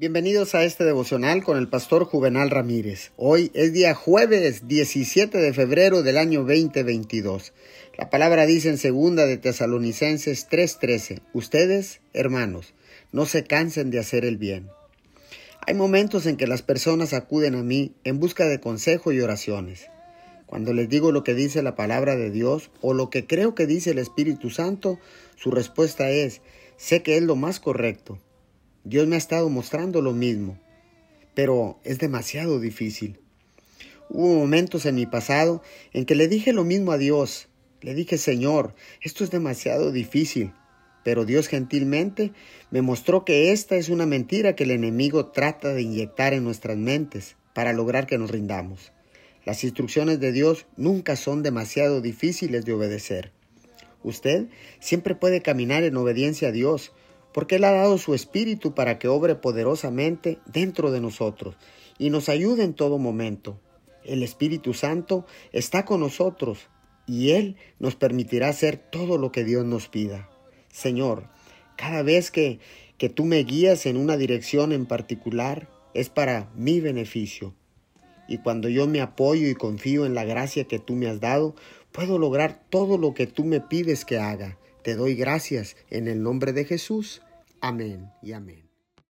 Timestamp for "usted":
54.02-54.48